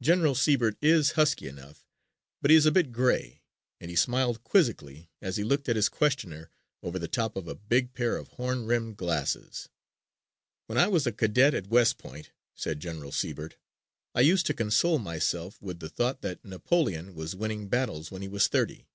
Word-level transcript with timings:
General 0.00 0.34
Sibert 0.34 0.78
is 0.80 1.10
husky 1.20 1.46
enough 1.46 1.84
but 2.40 2.50
he 2.50 2.56
is 2.56 2.64
a 2.64 2.70
bit 2.72 2.92
gray 2.92 3.42
and 3.78 3.90
he 3.90 3.94
smiled 3.94 4.42
quizzically 4.42 5.10
as 5.20 5.36
he 5.36 5.44
looked 5.44 5.68
at 5.68 5.76
his 5.76 5.90
questioner 5.90 6.48
over 6.82 6.98
the 6.98 7.08
top 7.08 7.36
of 7.36 7.46
a 7.46 7.54
big 7.54 7.92
pair 7.92 8.16
of 8.16 8.28
horn 8.28 8.64
rimmed 8.64 8.96
glasses. 8.96 9.68
"When 10.66 10.78
I 10.78 10.88
was 10.88 11.06
a 11.06 11.12
cadet 11.12 11.52
at 11.52 11.66
West 11.66 11.98
Point," 11.98 12.30
said 12.54 12.80
General 12.80 13.12
Sibert, 13.12 13.56
"I 14.14 14.22
used 14.22 14.46
to 14.46 14.54
console 14.54 14.98
myself 14.98 15.60
with 15.60 15.78
the 15.80 15.90
thought 15.90 16.22
that 16.22 16.42
Napoleon 16.42 17.14
was 17.14 17.36
winning 17.36 17.68
battles 17.68 18.10
when 18.10 18.22
he 18.22 18.28
was 18.28 18.48
thirty. 18.48 18.86